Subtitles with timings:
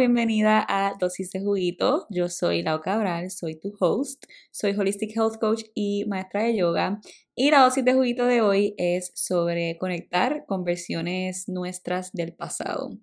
[0.00, 2.06] bienvenida a Dosis de Juguito.
[2.08, 7.02] Yo soy Lau Cabral, soy tu host, soy Holistic Health Coach y maestra de yoga.
[7.34, 12.96] Y la dosis de juguito de hoy es sobre conectar con versiones nuestras del pasado.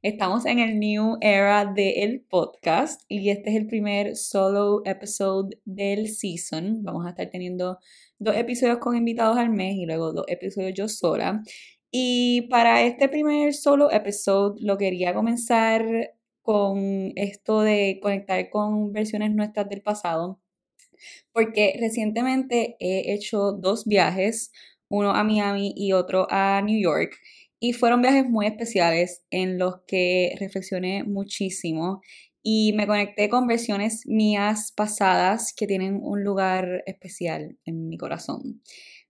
[0.00, 6.08] Estamos en el new era del podcast y este es el primer solo episode del
[6.08, 6.82] season.
[6.82, 7.78] Vamos a estar teniendo
[8.18, 11.42] dos episodios con invitados al mes y luego dos episodios yo sola.
[11.90, 15.84] Y para este primer solo episodio lo quería comenzar
[16.48, 20.40] con esto de conectar con versiones nuestras del pasado,
[21.30, 24.50] porque recientemente he hecho dos viajes,
[24.88, 27.18] uno a Miami y otro a New York,
[27.60, 32.00] y fueron viajes muy especiales en los que reflexioné muchísimo
[32.42, 38.62] y me conecté con versiones mías pasadas que tienen un lugar especial en mi corazón.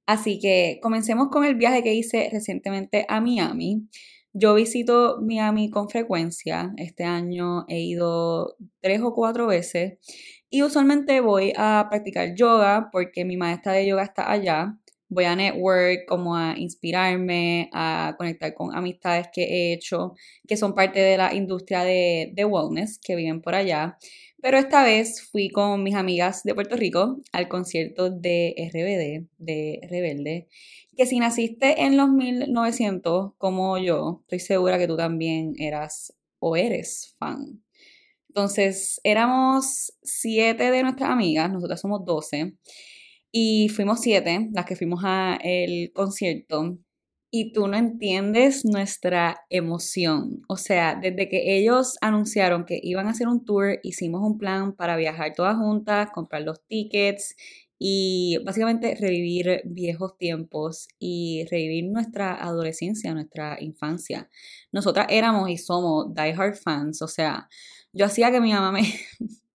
[0.07, 3.87] Así que comencemos con el viaje que hice recientemente a Miami.
[4.33, 6.73] Yo visito Miami con frecuencia.
[6.77, 9.99] Este año he ido tres o cuatro veces
[10.51, 14.77] y usualmente voy a practicar yoga porque mi maestra de yoga está allá.
[15.11, 20.13] Voy a network, como a inspirarme, a conectar con amistades que he hecho,
[20.47, 23.97] que son parte de la industria de, de wellness, que viven por allá.
[24.41, 29.81] Pero esta vez fui con mis amigas de Puerto Rico al concierto de RBD, de
[29.91, 30.49] Rebelde,
[30.97, 36.57] que si naciste en los 1900 como yo, estoy segura que tú también eras o
[36.57, 37.65] eres fan.
[38.29, 42.55] Entonces, éramos siete de nuestras amigas, nosotras somos doce,
[43.33, 46.79] y fuimos siete las que fuimos al concierto
[47.31, 50.43] y tú no entiendes nuestra emoción.
[50.49, 54.75] O sea, desde que ellos anunciaron que iban a hacer un tour, hicimos un plan
[54.75, 57.37] para viajar todas juntas, comprar los tickets
[57.79, 64.29] y básicamente revivir viejos tiempos y revivir nuestra adolescencia, nuestra infancia.
[64.73, 67.49] Nosotras éramos y somos diehard fans, o sea,
[67.93, 68.83] yo hacía que mi mamá me,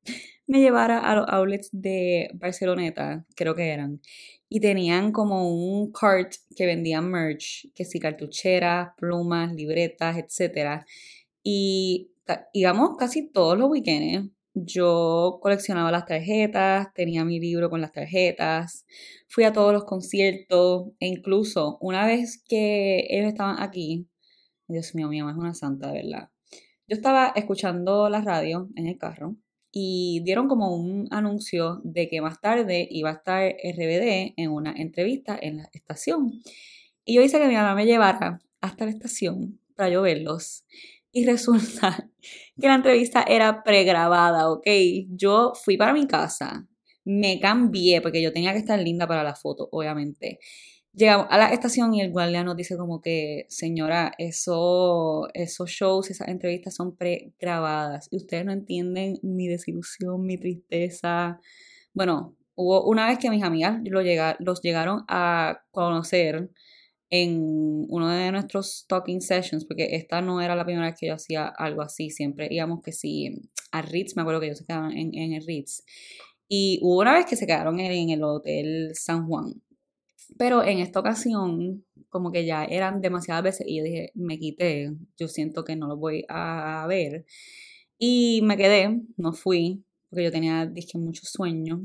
[0.47, 4.01] me llevara a los outlets de Barceloneta, creo que eran,
[4.49, 10.85] y tenían como un cart que vendían merch, que sí, cartucheras, plumas, libretas, etc.
[11.43, 12.11] Y
[12.53, 14.31] íbamos casi todos los weekends.
[14.55, 18.85] Yo coleccionaba las tarjetas, tenía mi libro con las tarjetas,
[19.27, 24.07] fui a todos los conciertos e incluso una vez que ellos estaban aquí,
[24.67, 26.29] Dios mío, mi mamá es una santa, de verdad.
[26.87, 29.37] Yo estaba escuchando la radio en el carro
[29.75, 34.71] y dieron como un anuncio de que más tarde iba a estar RBD en una
[34.71, 36.31] entrevista en la estación.
[37.03, 40.63] Y yo hice que mi mamá me llevara hasta la estación para yo verlos.
[41.11, 42.07] Y resulta
[42.61, 44.67] que la entrevista era pregrabada, ¿ok?
[45.09, 46.67] Yo fui para mi casa,
[47.03, 50.37] me cambié porque yo tenía que estar linda para la foto, obviamente.
[50.95, 56.11] Llegamos a la estación y el guardia nos dice como que, señora, eso, esos shows,
[56.11, 61.39] esas entrevistas son pregrabadas y ustedes no entienden mi desilusión, mi tristeza.
[61.95, 64.01] Bueno, hubo una vez que mis amigas lo
[64.39, 66.51] los llegaron a conocer
[67.09, 71.15] en uno de nuestros talking sessions, porque esta no era la primera vez que yo
[71.15, 74.91] hacía algo así, siempre íbamos que sí, a Ritz, me acuerdo que ellos se quedaban
[74.91, 75.83] en, en el Ritz.
[76.47, 79.53] Y hubo una vez que se quedaron en el Hotel San Juan.
[80.37, 84.93] Pero en esta ocasión, como que ya eran demasiadas veces y yo dije, me quité,
[85.17, 87.25] yo siento que no lo voy a ver.
[87.97, 91.81] Y me quedé, no fui, porque yo tenía, dije, mucho sueño.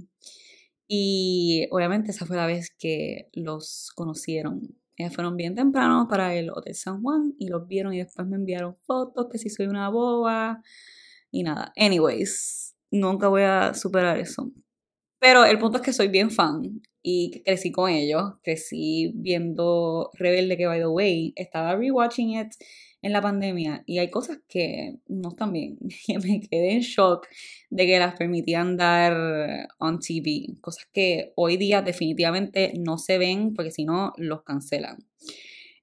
[0.86, 4.76] Y obviamente esa fue la vez que los conocieron.
[4.96, 8.36] Ellas fueron bien temprano para el Hotel San Juan y los vieron y después me
[8.36, 10.62] enviaron fotos, que si soy una boba
[11.30, 11.72] y nada.
[11.76, 14.50] Anyways, nunca voy a superar eso.
[15.20, 16.80] Pero el punto es que soy bien fan
[17.10, 22.48] y crecí con ellos, crecí viendo Rebelde que by the way, estaba rewatching it
[23.00, 25.78] en la pandemia y hay cosas que no están bien.
[26.22, 27.26] me quedé en shock
[27.70, 33.54] de que las permitían dar on TV, cosas que hoy día definitivamente no se ven
[33.54, 34.98] porque si no los cancelan.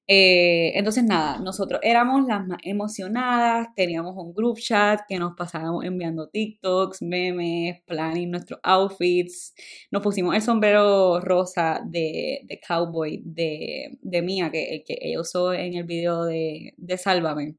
[0.08, 5.84] Eh, entonces, nada, nosotros éramos las más emocionadas, teníamos un group chat que nos pasábamos
[5.84, 9.56] enviando TikToks, memes, planning nuestros outfits.
[9.90, 15.54] Nos pusimos el sombrero rosa de, de cowboy de, de Mía, que, que ella usó
[15.54, 17.56] en el video de, de Sálvame.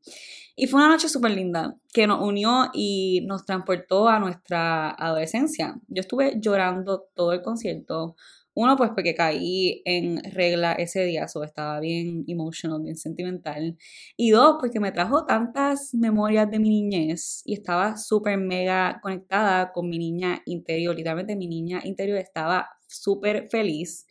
[0.55, 5.79] Y fue una noche súper linda que nos unió y nos transportó a nuestra adolescencia.
[5.89, 8.17] Yo estuve llorando todo el concierto
[8.57, 13.77] uno, pues porque caí en regla ese día, so estaba bien emotional, bien sentimental.
[14.17, 19.73] Y dos, porque me trajo tantas memorias de mi niñez y estaba súper mega conectada
[19.73, 20.97] con mi niña interior.
[20.97, 24.07] Literalmente mi niña interior estaba súper feliz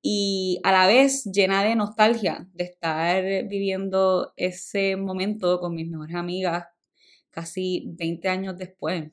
[0.00, 6.14] y a la vez llena de nostalgia de estar viviendo ese momento con mis mejores
[6.14, 6.66] amigas
[7.30, 9.10] casi 20 años después.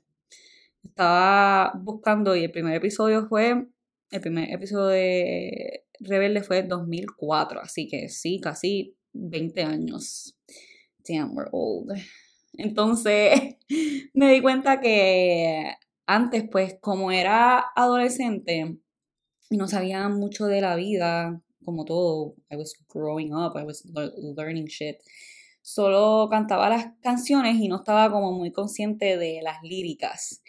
[0.83, 3.67] Estaba buscando y el primer episodio fue,
[4.11, 10.37] el primer episodio de Rebelde fue en 2004, así que sí, casi 20 años.
[11.07, 11.91] Damn, we're old.
[12.53, 13.55] Entonces
[14.13, 15.73] me di cuenta que
[16.05, 18.77] antes, pues, como era adolescente
[19.49, 23.85] y no sabía mucho de la vida, como todo, I was growing up, I was
[24.35, 24.97] learning shit.
[25.61, 30.41] Solo cantaba las canciones y no estaba como muy consciente de las líricas.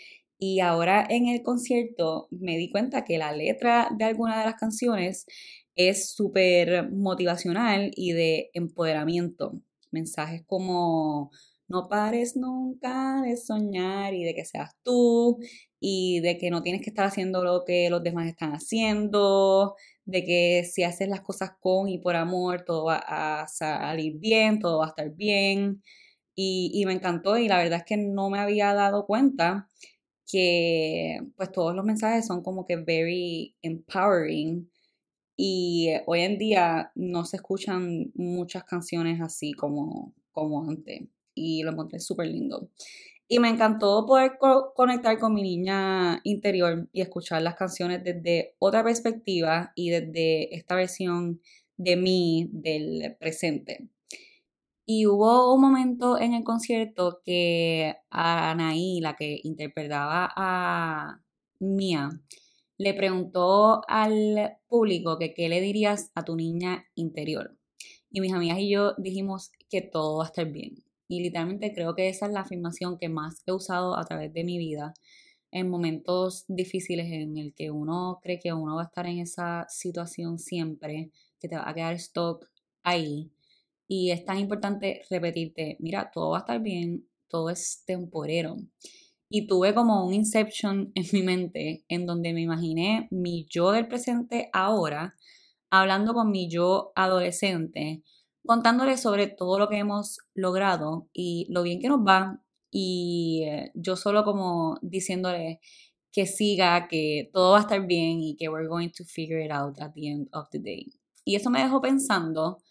[0.44, 4.56] Y ahora en el concierto me di cuenta que la letra de alguna de las
[4.56, 5.25] canciones
[5.77, 9.62] es súper motivacional y de empoderamiento.
[9.93, 11.31] Mensajes como
[11.69, 15.39] no pares nunca de soñar y de que seas tú
[15.79, 20.25] y de que no tienes que estar haciendo lo que los demás están haciendo, de
[20.25, 24.81] que si haces las cosas con y por amor, todo va a salir bien, todo
[24.81, 25.85] va a estar bien.
[26.35, 29.69] Y, y me encantó y la verdad es que no me había dado cuenta
[30.32, 34.70] que pues todos los mensajes son como que very empowering
[35.37, 41.02] y hoy en día no se escuchan muchas canciones así como, como antes
[41.34, 42.70] y lo encontré súper lindo.
[43.29, 44.32] Y me encantó poder
[44.75, 50.76] conectar con mi niña interior y escuchar las canciones desde otra perspectiva y desde esta
[50.76, 51.40] versión
[51.76, 53.88] de mí del presente.
[54.84, 61.20] Y hubo un momento en el concierto que Anaí, la que interpretaba a
[61.61, 62.11] Mía,
[62.79, 67.56] le preguntó al público que qué le dirías a tu niña interior.
[68.11, 70.82] Y mis amigas y yo dijimos que todo va a estar bien.
[71.06, 74.44] Y literalmente creo que esa es la afirmación que más he usado a través de
[74.44, 74.94] mi vida
[75.52, 79.67] en momentos difíciles en el que uno cree que uno va a estar en esa
[79.69, 82.50] situación siempre, que te va a quedar stock
[82.82, 83.31] ahí.
[83.94, 88.56] Y es tan importante repetirte, mira, todo va a estar bien, todo es temporero.
[89.29, 93.89] Y tuve como un inception en mi mente en donde me imaginé mi yo del
[93.89, 95.15] presente ahora
[95.69, 98.03] hablando con mi yo adolescente
[98.47, 103.73] contándole sobre todo lo que hemos logrado y lo bien que nos va y eh,
[103.75, 105.61] yo solo como diciéndole
[106.12, 109.53] que siga, que todo va a estar bien y que we're going to figure it
[109.53, 110.91] out at the end of the day.
[111.27, 112.62] Y eso me dejó pensando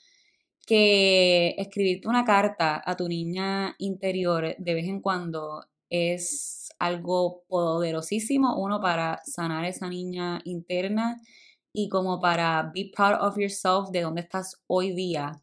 [0.72, 8.56] que escribirte una carta a tu niña interior de vez en cuando es algo poderosísimo,
[8.56, 11.20] uno para sanar esa niña interna
[11.74, 15.42] y como para be proud of yourself de dónde estás hoy día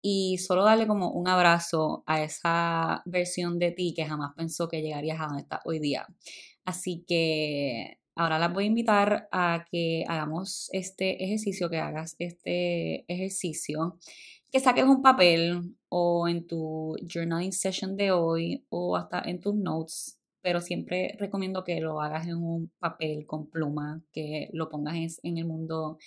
[0.00, 4.80] y solo darle como un abrazo a esa versión de ti que jamás pensó que
[4.80, 6.06] llegarías a donde estás hoy día.
[6.64, 13.12] Así que ahora las voy a invitar a que hagamos este ejercicio, que hagas este
[13.12, 13.98] ejercicio,
[14.50, 19.54] que saques un papel o en tu journaling session de hoy o hasta en tus
[19.54, 25.18] notes, pero siempre recomiendo que lo hagas en un papel con pluma, que lo pongas
[25.22, 25.98] en el mundo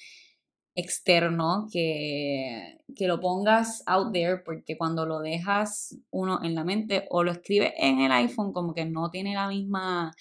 [0.75, 7.05] externo que, que lo pongas out there porque cuando lo dejas uno en la mente
[7.09, 10.11] o lo escribes en el iPhone como que no tiene la misma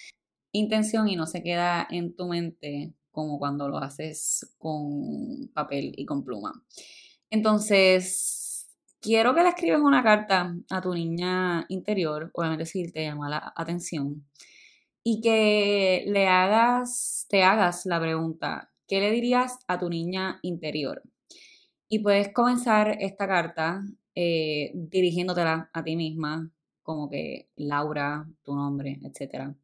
[0.52, 6.04] intención y no se queda en tu mente como cuando lo haces con papel y
[6.04, 6.52] con pluma.
[7.30, 8.68] Entonces,
[9.00, 13.52] quiero que le escribas una carta a tu niña interior, obviamente si te llama la
[13.56, 14.26] atención,
[15.02, 21.02] y que le hagas, te hagas la pregunta, ¿Qué le dirías a tu niña interior?
[21.90, 23.82] Y puedes comenzar esta carta
[24.14, 26.50] eh, dirigiéndotela a ti misma,
[26.82, 29.54] como que Laura, tu nombre, etc.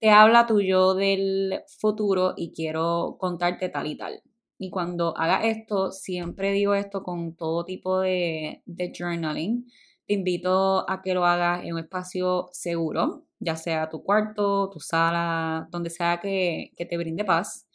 [0.00, 4.22] Te habla tu yo del futuro y quiero contarte tal y tal.
[4.58, 9.66] Y cuando haga esto, siempre digo esto con todo tipo de, de journaling.
[10.06, 14.80] Te invito a que lo hagas en un espacio seguro, ya sea tu cuarto, tu
[14.80, 17.68] sala, donde sea que, que te brinde paz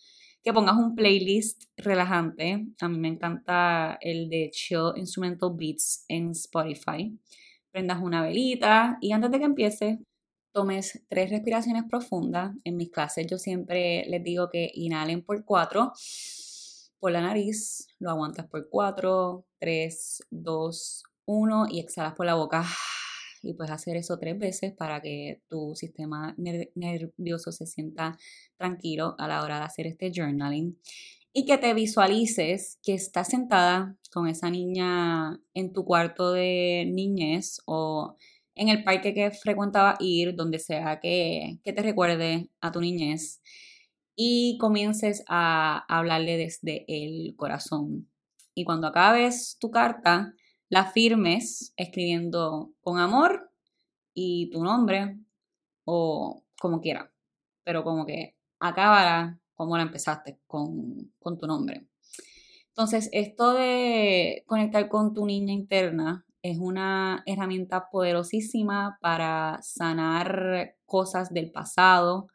[0.43, 2.67] que pongas un playlist relajante.
[2.81, 7.17] A mí me encanta el de Chill Instrumental Beats en Spotify.
[7.71, 9.99] Prendas una velita y antes de que empiece,
[10.51, 12.53] tomes tres respiraciones profundas.
[12.65, 15.93] En mis clases yo siempre les digo que inhalen por cuatro
[17.03, 22.63] por la nariz, lo aguantas por cuatro, tres, dos, uno y exhalas por la boca.
[23.45, 28.17] Y puedes hacer eso tres veces para que tu sistema nervioso se sienta
[28.55, 30.79] tranquilo a la hora de hacer este journaling.
[31.33, 37.59] Y que te visualices que estás sentada con esa niña en tu cuarto de niñez
[37.65, 38.15] o
[38.55, 43.41] en el parque que frecuentaba ir, donde sea que, que te recuerde a tu niñez
[44.15, 48.09] y comiences a hablarle desde el corazón.
[48.53, 50.33] Y cuando acabes tu carta,
[50.69, 53.51] la firmes escribiendo con amor
[54.13, 55.17] y tu nombre
[55.85, 57.11] o como quiera,
[57.63, 61.87] pero como que acabará como la empezaste con, con tu nombre.
[62.69, 71.31] Entonces, esto de conectar con tu niña interna es una herramienta poderosísima para sanar cosas
[71.33, 72.27] del pasado.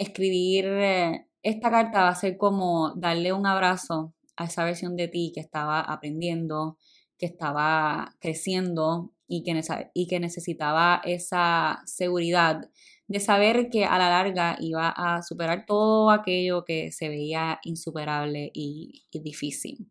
[0.00, 5.08] Escribir eh, esta carta va a ser como darle un abrazo a esa versión de
[5.08, 6.78] ti que estaba aprendiendo,
[7.18, 9.60] que estaba creciendo y que,
[9.92, 12.70] y que necesitaba esa seguridad
[13.08, 18.50] de saber que a la larga iba a superar todo aquello que se veía insuperable
[18.54, 19.90] y, difícil.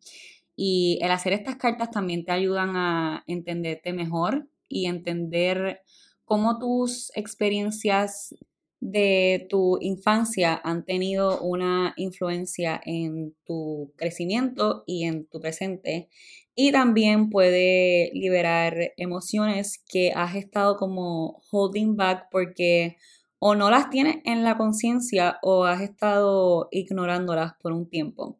[0.55, 5.81] Y el hacer estas cartas también te ayudan a entenderte mejor y entender
[6.25, 8.33] cómo tus experiencias
[8.79, 16.09] de tu infancia han tenido una influencia en tu crecimiento y en tu presente.
[16.55, 22.97] Y también puede liberar emociones que has estado como holding back porque
[23.39, 28.39] o no las tienes en la conciencia o has estado ignorándolas por un tiempo.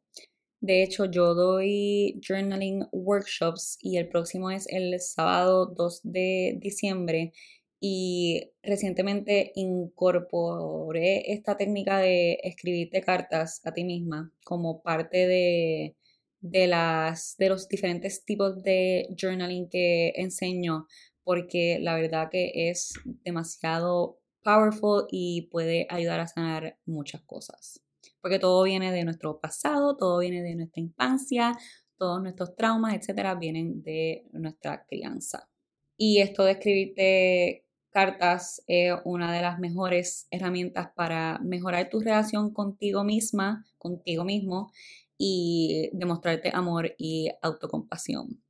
[0.61, 7.31] De hecho, yo doy journaling workshops y el próximo es el sábado 2 de diciembre
[7.79, 15.95] y recientemente incorporé esta técnica de escribirte cartas a ti misma como parte de,
[16.41, 20.87] de, las, de los diferentes tipos de journaling que enseño
[21.23, 22.93] porque la verdad que es
[23.23, 27.81] demasiado powerful y puede ayudar a sanar muchas cosas.
[28.21, 31.57] Porque todo viene de nuestro pasado, todo viene de nuestra infancia,
[31.97, 35.49] todos nuestros traumas, etcétera, vienen de nuestra crianza.
[35.97, 42.53] Y esto de escribirte cartas es una de las mejores herramientas para mejorar tu relación
[42.53, 44.71] contigo misma, contigo mismo
[45.17, 48.41] y demostrarte amor y autocompasión.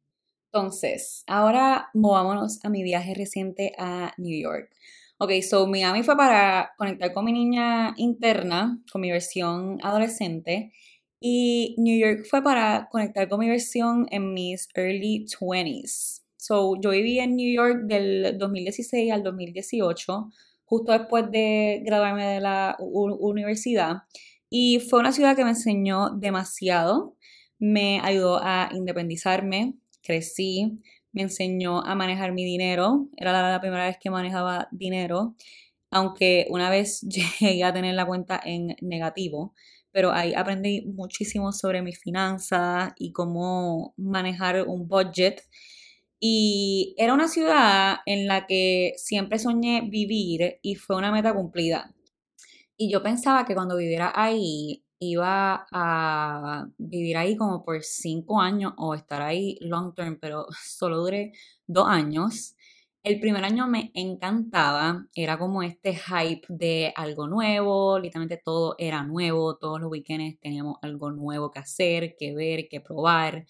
[0.52, 4.72] Entonces, ahora movámonos a mi viaje reciente a New York.
[5.20, 10.72] Ok, so Miami fue para conectar con mi niña interna, con mi versión adolescente.
[11.20, 16.24] Y New York fue para conectar con mi versión en mis early 20s.
[16.42, 20.32] So, yo viví en New York del 2016 al 2018,
[20.64, 24.04] justo después de graduarme de la universidad.
[24.50, 27.18] Y fue una ciudad que me enseñó demasiado.
[27.60, 30.80] Me ayudó a independizarme, crecí,
[31.12, 33.10] me enseñó a manejar mi dinero.
[33.18, 35.36] Era la, primera vez que manejaba dinero,
[35.92, 37.02] aunque una vez
[37.42, 39.54] llegué a tener la cuenta en negativo
[39.92, 45.42] pero ahí aprendí muchísimo sobre mis finanzas y cómo manejar un budget
[46.20, 51.94] y era una ciudad en la que siempre soñé vivir y fue una meta cumplida.
[52.78, 58.74] Y yo pensaba que cuando viviera ahí iba a vivir ahí como por cinco años
[58.78, 61.32] o estar ahí long term, pero solo duré
[61.68, 62.56] dos años.
[63.02, 69.04] El primer año me encantaba, era como este hype de algo nuevo, literalmente todo era
[69.04, 73.46] nuevo, todos los weekends teníamos algo nuevo que hacer, que ver, que probar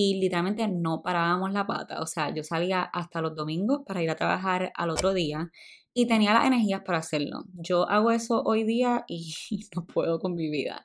[0.00, 2.00] y literalmente no parábamos la pata.
[2.00, 5.50] O sea, yo salía hasta los domingos para ir a trabajar al otro día
[5.92, 7.46] y tenía las energías para hacerlo.
[7.54, 9.34] Yo hago eso hoy día y
[9.74, 10.84] no puedo con mi vida.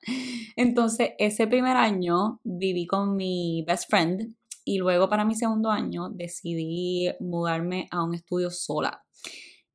[0.55, 6.10] Entonces, ese primer año viví con mi best friend y luego para mi segundo año
[6.10, 9.03] decidí mudarme a un estudio sola.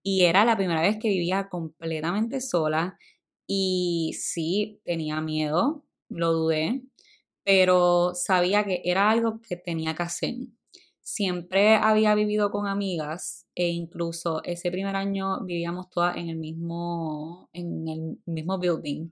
[0.03, 2.99] Y era la primera vez que vivía completamente sola
[3.47, 6.83] y sí, tenía miedo, lo dudé,
[7.49, 10.35] pero sabía que era algo que tenía que hacer.
[11.01, 17.49] Siempre había vivido con amigas e incluso ese primer año vivíamos todas en el mismo,
[17.55, 19.09] en el mismo building.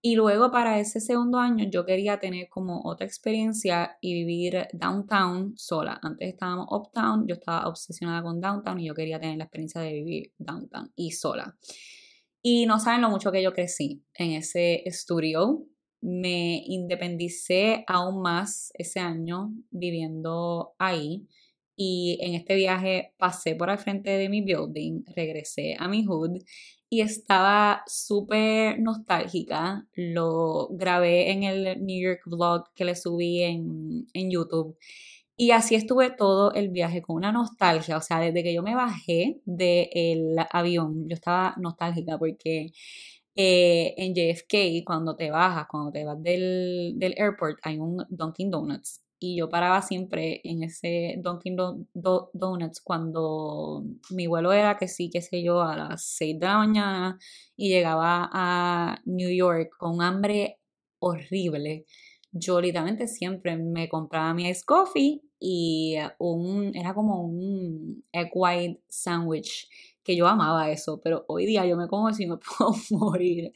[0.00, 5.54] Y luego para ese segundo año yo quería tener como otra experiencia y vivir downtown
[5.56, 5.98] sola.
[6.04, 9.92] Antes estábamos uptown, yo estaba obsesionada con downtown y yo quería tener la experiencia de
[9.92, 11.56] vivir downtown y sola.
[12.42, 15.66] Y no saben lo mucho que yo crecí en ese estudio
[16.02, 21.26] me independicé aún más ese año viviendo ahí
[21.76, 26.38] y en este viaje pasé por al frente de mi building, regresé a mi hood
[26.90, 29.86] y estaba súper nostálgica.
[29.94, 34.76] Lo grabé en el New York vlog que le subí en, en YouTube.
[35.36, 38.74] Y así estuve todo el viaje con una nostalgia, o sea, desde que yo me
[38.74, 42.72] bajé del avión, yo estaba nostálgica porque
[43.34, 48.50] eh, en JFK, cuando te bajas, cuando te vas del, del, airport, hay un Dunkin'
[48.50, 49.02] Donuts.
[49.18, 51.56] Y yo paraba siempre en ese Dunkin'
[51.94, 56.58] Donuts cuando mi vuelo era que sí, qué sé yo, a las 6 de la
[56.58, 57.18] mañana
[57.56, 60.58] y llegaba a New York con hambre
[60.98, 61.86] horrible.
[62.32, 68.82] Yo literalmente siempre me compraba mi ice coffee y un, era como un egg white
[68.88, 69.68] sandwich
[70.04, 73.52] que yo amaba eso, pero hoy día yo me como si me puedo morir.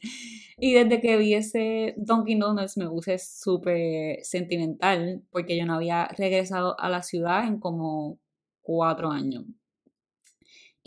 [0.57, 6.07] Y desde que vi ese Dunkin' Donuts me puse súper sentimental porque yo no había
[6.17, 8.19] regresado a la ciudad en como
[8.61, 9.45] cuatro años.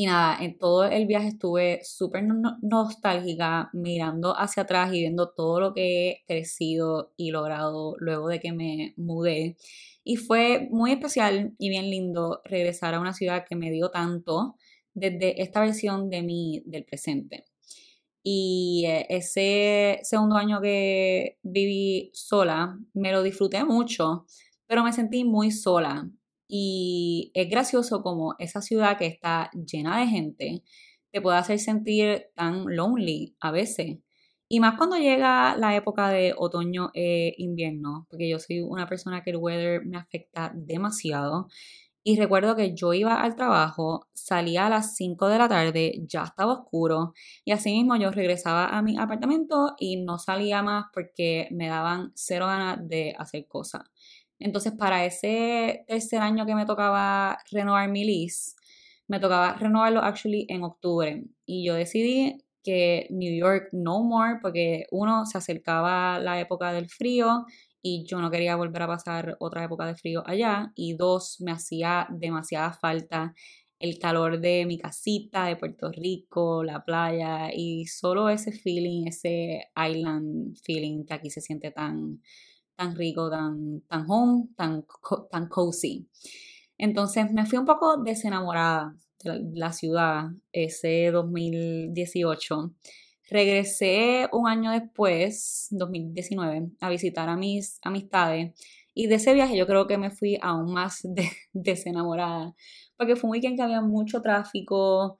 [0.00, 2.24] Y nada, en todo el viaje estuve súper
[2.62, 8.40] nostálgica, mirando hacia atrás y viendo todo lo que he crecido y logrado luego de
[8.40, 9.56] que me mudé.
[10.02, 14.56] Y fue muy especial y bien lindo regresar a una ciudad que me dio tanto
[14.94, 17.44] desde esta versión de mí del presente.
[18.22, 24.26] Y eh, ese segundo año que viví sola, me lo disfruté mucho,
[24.66, 26.10] pero me sentí muy sola.
[26.48, 30.62] Y es gracioso como esa ciudad que está llena de gente
[31.12, 33.98] te puede hacer sentir tan lonely a veces.
[34.48, 39.22] Y más cuando llega la época de otoño e invierno, porque yo soy una persona
[39.22, 41.46] que el weather me afecta demasiado.
[42.02, 46.24] Y recuerdo que yo iba al trabajo, salía a las 5 de la tarde, ya
[46.24, 47.12] estaba oscuro,
[47.44, 52.12] y así mismo yo regresaba a mi apartamento y no salía más porque me daban
[52.14, 53.82] cero ganas de hacer cosas.
[54.38, 58.52] Entonces, para ese tercer año que me tocaba renovar mi lease,
[59.06, 61.24] me tocaba renovarlo actually en octubre.
[61.44, 66.88] Y yo decidí que New York no more, porque uno se acercaba la época del
[66.88, 67.44] frío
[67.82, 70.72] y yo no quería volver a pasar otra época de frío allá.
[70.74, 73.34] Y dos, me hacía demasiada falta
[73.78, 79.68] el calor de mi casita de Puerto Rico, la playa y solo ese feeling, ese
[79.74, 82.20] island feeling que aquí se siente tan,
[82.76, 84.84] tan rico, tan, tan home, tan,
[85.30, 86.06] tan cozy.
[86.76, 88.94] Entonces me fui un poco desenamorada
[89.24, 92.74] de la ciudad ese 2018
[93.30, 98.52] Regresé un año después, 2019, a visitar a mis amistades
[98.92, 101.02] y de ese viaje yo creo que me fui aún más
[101.52, 102.56] desenamorada,
[102.96, 105.18] porque fue un weekend que había mucho tráfico,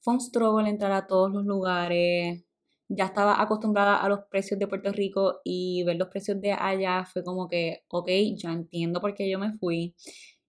[0.00, 2.44] fue un struggle entrar a todos los lugares,
[2.88, 7.04] ya estaba acostumbrada a los precios de Puerto Rico y ver los precios de allá
[7.04, 9.94] fue como que, ok, ya entiendo por qué yo me fui.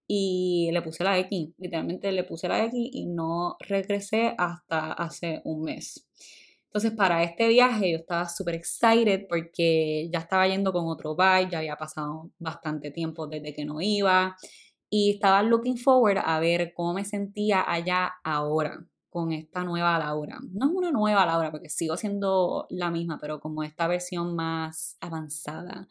[0.07, 5.41] Y le puse la X, literalmente le puse la X y no regresé hasta hace
[5.45, 6.07] un mes.
[6.73, 11.51] Entonces, para este viaje yo estaba súper excited porque ya estaba yendo con otro vibe,
[11.51, 14.35] ya había pasado bastante tiempo desde que no iba
[14.89, 20.39] y estaba looking forward a ver cómo me sentía allá ahora con esta nueva Laura.
[20.51, 24.97] No es una nueva Laura porque sigo siendo la misma, pero como esta versión más
[24.99, 25.87] avanzada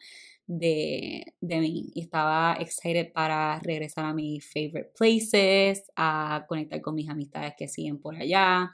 [0.47, 1.91] de, de mí.
[1.95, 7.69] Y estaba excited para regresar a mis favorite places, a conectar con mis amistades que
[7.69, 8.73] siguen por allá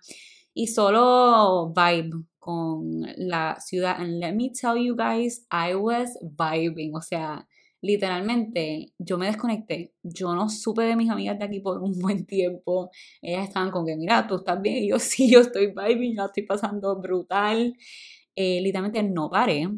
[0.59, 3.95] y solo vibe con la ciudad.
[3.97, 7.47] And let me tell you guys, I was vibing, o sea,
[7.81, 9.93] literalmente yo me desconecté.
[10.03, 12.91] Yo no supe de mis amigas de aquí por un buen tiempo.
[13.21, 14.83] Ellas estaban con que, mira, tú estás bien.
[14.83, 17.73] Y yo sí, yo estoy vibing, yo estoy pasando brutal.
[18.35, 19.69] Eh, literalmente no paré.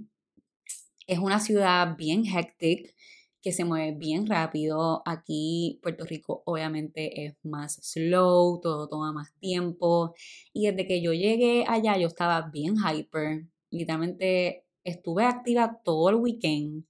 [1.05, 2.95] Es una ciudad bien hectic
[3.41, 5.01] que se mueve bien rápido.
[5.05, 10.13] Aquí Puerto Rico obviamente es más slow, todo toma más tiempo.
[10.53, 13.47] Y desde que yo llegué allá yo estaba bien hyper.
[13.71, 16.85] Literalmente estuve activa todo el weekend.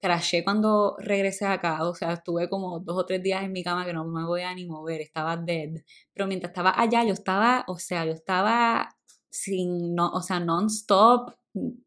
[0.00, 3.86] Crashé cuando regresé acá, o sea, estuve como dos o tres días en mi cama
[3.86, 5.82] que no me voy a ni mover, estaba dead.
[6.12, 8.96] Pero mientras estaba allá, yo estaba, o sea, yo estaba
[9.30, 11.32] sin, no, o sea, non-stop,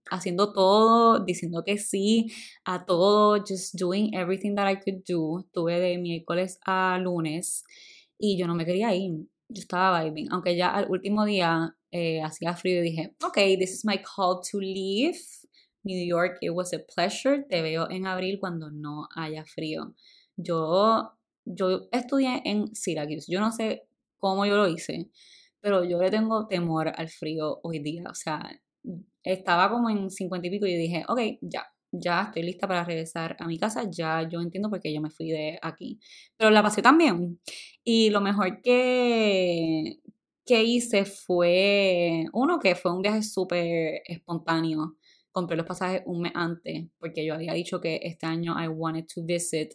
[0.10, 2.32] haciendo todo, diciendo que sí
[2.66, 5.46] a todo, just doing everything that I could do.
[5.52, 7.64] Tuve de miércoles a lunes
[8.18, 9.28] y yo no me quería ir.
[9.48, 13.74] Yo estaba vibing, aunque ya al último día eh, hacía frío y dije, ok, this
[13.74, 15.20] is my call to leave.
[15.84, 17.46] New York, it was a pleasure.
[17.48, 19.94] Te veo en abril cuando no haya frío.
[20.36, 21.12] Yo,
[21.46, 23.32] yo estudié en Syracuse.
[23.32, 25.12] Yo no sé cómo yo lo hice,
[25.62, 28.06] pero yo le tengo temor al frío hoy día.
[28.10, 28.60] O sea,
[29.26, 33.36] estaba como en 50 y pico y dije, ok, ya, ya estoy lista para regresar
[33.40, 36.00] a mi casa, ya yo entiendo por qué yo me fui de aquí.
[36.38, 37.40] Pero la pasé también.
[37.84, 40.00] Y lo mejor que,
[40.46, 44.96] que hice fue, uno, que fue un viaje súper espontáneo.
[45.32, 49.06] Compré los pasajes un mes antes, porque yo había dicho que este año I wanted
[49.14, 49.74] to visit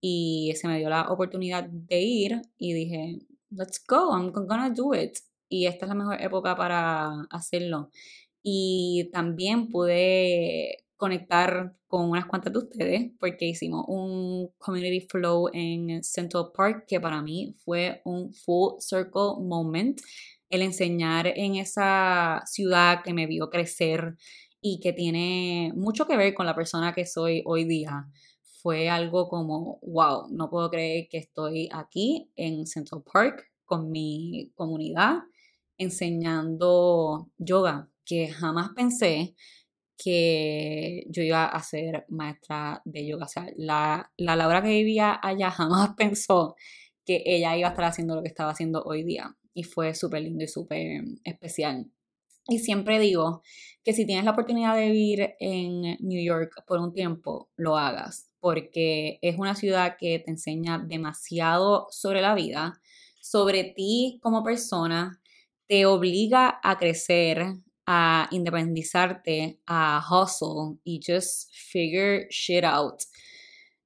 [0.00, 3.18] y se me dio la oportunidad de ir y dije,
[3.50, 5.16] let's go, I'm gonna do it.
[5.48, 7.90] Y esta es la mejor época para hacerlo
[8.42, 16.02] y también pude conectar con unas cuantas de ustedes porque hicimos un community flow en
[16.02, 20.00] Central Park que para mí fue un full circle moment
[20.48, 24.16] el enseñar en esa ciudad que me vio crecer
[24.60, 28.06] y que tiene mucho que ver con la persona que soy hoy día.
[28.62, 34.52] Fue algo como, wow, no puedo creer que estoy aquí en Central Park con mi
[34.54, 35.22] comunidad
[35.78, 39.34] enseñando yoga, que jamás pensé
[39.96, 43.26] que yo iba a ser maestra de yoga.
[43.26, 46.56] O sea, la, la Laura que vivía allá jamás pensó
[47.04, 49.36] que ella iba a estar haciendo lo que estaba haciendo hoy día.
[49.54, 51.90] Y fue súper lindo y súper especial.
[52.48, 53.42] Y siempre digo
[53.84, 58.30] que si tienes la oportunidad de vivir en New York por un tiempo, lo hagas,
[58.40, 62.80] porque es una ciudad que te enseña demasiado sobre la vida,
[63.20, 65.20] sobre ti como persona,
[65.68, 67.54] te obliga a crecer,
[67.86, 73.02] a independizarte, a hustle y just figure shit out.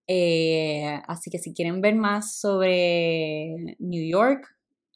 [0.07, 4.47] Eh, así que si quieren ver más sobre New York,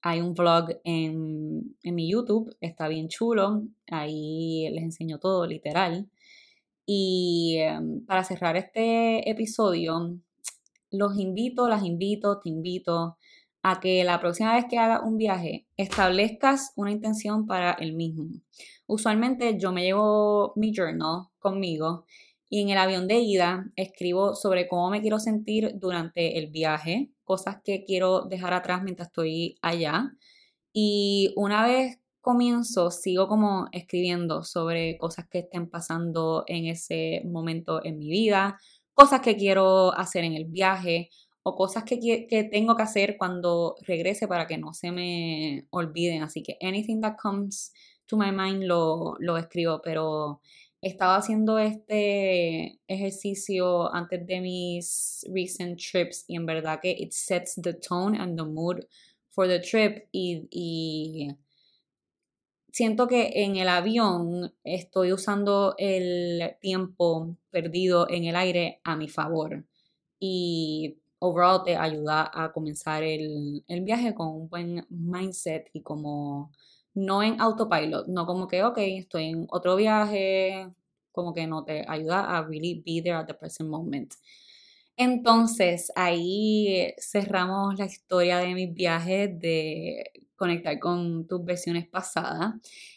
[0.03, 6.09] hay un vlog en, en, mi YouTube, está bien chulo, ahí les enseño todo literal.
[6.87, 10.19] Y em, para cerrar este episodio,
[10.91, 13.17] los invito, las invito, te invito
[13.63, 18.31] a que la próxima vez que hagas un viaje establezcas una intención para el mismo.
[18.87, 22.05] Usualmente yo me llevo mi journal conmigo
[22.49, 27.11] y en el avión de ida escribo sobre cómo me quiero sentir durante el viaje,
[27.25, 30.11] cosas que quiero dejar atrás mientras estoy allá.
[30.73, 37.85] Y una vez comienzo, sigo como escribiendo sobre cosas que estén pasando en ese momento
[37.85, 38.59] en mi vida,
[38.95, 41.11] cosas que quiero hacer en el viaje
[41.43, 46.23] o cosas que, que tengo que hacer cuando regrese para que no se me olviden.
[46.23, 47.73] Así que anything that comes
[48.07, 50.41] to my mind lo, lo escribo, pero
[50.83, 57.61] estaba haciendo este ejercicio antes de mis recent trips y en verdad que it sets
[57.63, 58.81] the tone and the mood
[59.31, 60.09] for the trip.
[60.13, 61.29] Y, y
[62.73, 69.09] siento que en el avión estoy usando el tiempo perdido en el aire a mi
[69.09, 69.65] favor.
[70.19, 76.51] Y overall te ayuda a comenzar el, el viaje con un buen mindset y como
[76.95, 80.69] no en autopilot, no como que, ok, estoy en otro viaje,
[81.13, 84.15] como que no te ayuda a really be there at the present moment.
[84.97, 92.55] Entonces, ahí cerramos la historia de mis viajes, de conectar con tus versiones pasadas.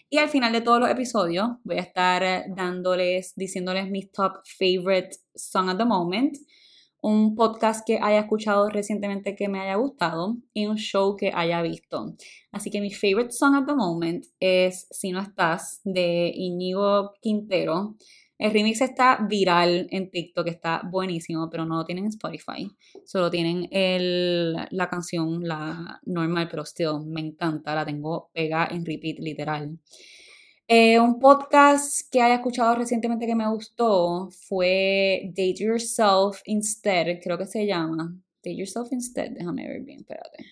[0.10, 5.18] Y al final de todos los episodios voy a estar dándoles, diciéndoles mis top favorite
[5.36, 6.38] song at the moment
[7.04, 11.62] un podcast que haya escuchado recientemente que me haya gustado y un show que haya
[11.62, 12.16] visto.
[12.50, 17.98] Así que mi favorite song at the moment es Si no estás de Íñigo Quintero.
[18.38, 22.72] El remix está viral en TikTok, está buenísimo, pero no lo tienen en Spotify.
[23.06, 28.86] Solo tienen el, la canción, la normal, pero still me encanta, la tengo pega en
[28.86, 29.78] repeat literal.
[30.68, 37.38] Eh, un podcast que haya escuchado recientemente que me gustó fue Date Yourself Instead, creo
[37.38, 38.16] que se llama.
[38.38, 40.46] Date Yourself Instead, déjame ver bien, espérate.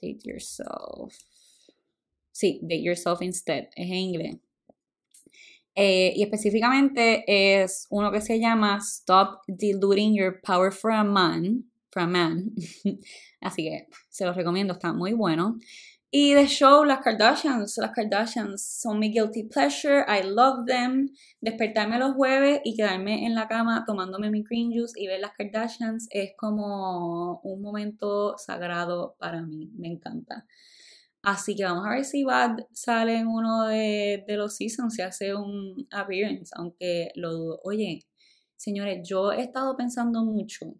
[0.00, 1.12] Date Yourself.
[2.30, 4.36] Sí, Date Yourself Instead, es en inglés.
[5.74, 11.64] Eh, y específicamente es uno que se llama Stop Diluting Your Power for a Man.
[11.90, 12.52] For a man.
[13.40, 15.58] Así que se los recomiendo, está muy bueno.
[16.16, 17.76] Y de show, las Kardashians.
[17.76, 20.04] Las Kardashians son mi guilty pleasure.
[20.06, 21.08] I love them.
[21.40, 25.32] Despertarme los jueves y quedarme en la cama tomándome mi green juice y ver las
[25.32, 29.72] Kardashians es como un momento sagrado para mí.
[29.76, 30.46] Me encanta.
[31.20, 35.34] Así que vamos a ver si Bad sale en uno de, los seasons, si hace
[35.34, 37.60] un appearance, aunque lo dudo.
[37.64, 38.06] Oye,
[38.54, 40.76] señores, yo he estado pensando mucho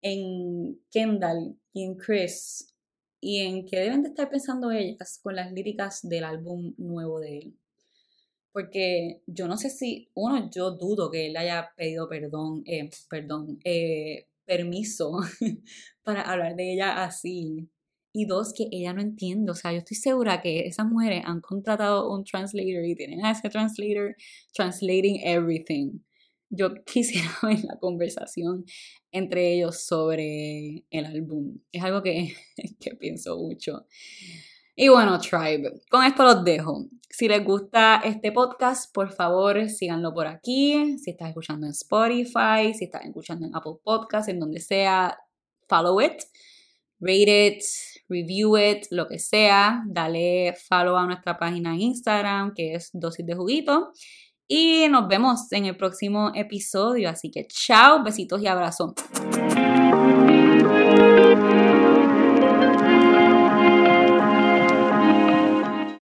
[0.00, 2.72] en Kendall y en Chris
[3.20, 7.38] y en qué deben de estar pensando ellas con las líricas del álbum nuevo de
[7.38, 7.58] él.
[8.52, 13.58] Porque yo no sé si, uno, yo dudo que él haya pedido perdón, eh, perdón,
[13.64, 15.18] eh, permiso
[16.02, 17.68] para hablar de ella así.
[18.12, 19.52] Y dos, que ella no entiende.
[19.52, 23.32] O sea, yo estoy segura que esas mujeres han contratado un translator y tienen a
[23.32, 24.16] ese translator
[24.54, 25.98] translating everything
[26.50, 28.64] yo quisiera ver la conversación
[29.10, 31.58] entre ellos sobre el álbum.
[31.72, 32.34] Es algo que,
[32.80, 33.86] que pienso mucho.
[34.78, 36.86] Y bueno, Tribe, con esto los dejo.
[37.08, 40.98] Si les gusta este podcast, por favor síganlo por aquí.
[40.98, 45.16] Si estás escuchando en Spotify, si estás escuchando en Apple Podcasts, en donde sea,
[45.66, 46.20] follow it,
[47.00, 47.62] rate it,
[48.10, 49.82] review it, lo que sea.
[49.88, 53.92] Dale follow a nuestra página en Instagram, que es dosis de juguito.
[54.48, 57.10] Y nos vemos en el próximo episodio.
[57.10, 58.92] Así que chao, besitos y abrazos.